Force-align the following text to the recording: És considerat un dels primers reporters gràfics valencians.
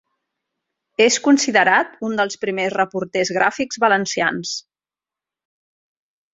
És 1.03 1.17
considerat 1.27 1.91
un 2.09 2.17
dels 2.21 2.39
primers 2.47 2.75
reporters 2.77 3.33
gràfics 3.37 3.81
valencians. 3.87 4.57